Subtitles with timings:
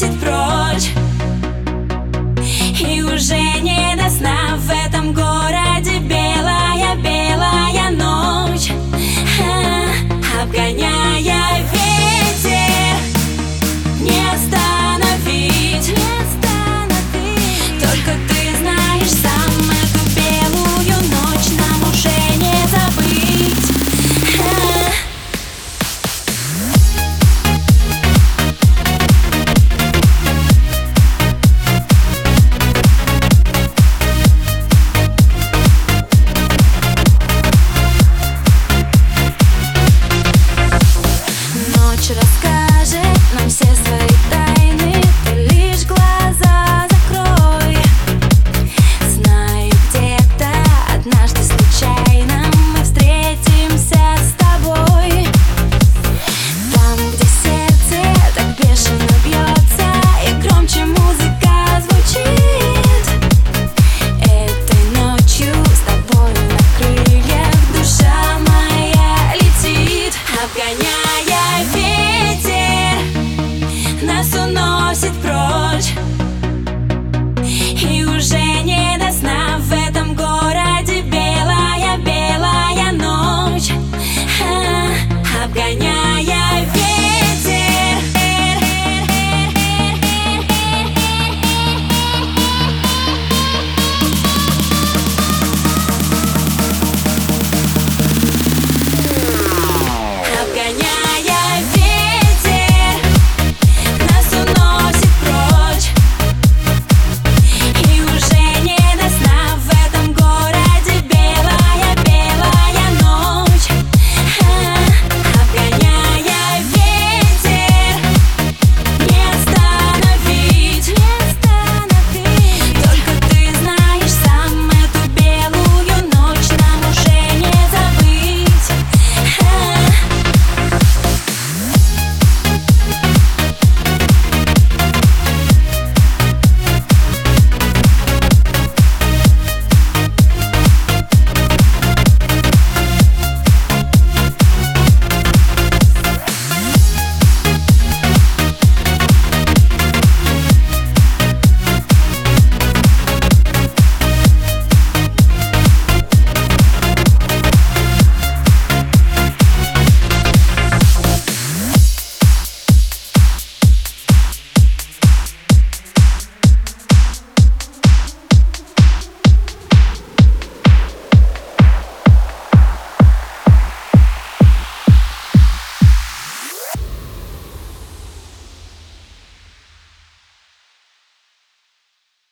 [0.00, 0.90] уносит прочь
[2.80, 3.89] И уже не.